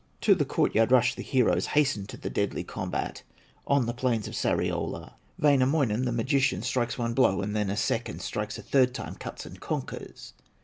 [0.21, 3.21] To the court yard rushed the heroes, Hastened to the deadly combat,
[3.67, 5.13] On the plains of Sariola.
[5.39, 9.45] Wainamoinen, the magician, Strikes one blow, and then a second, Strikes a third time, cuts
[9.45, 10.33] and conquers.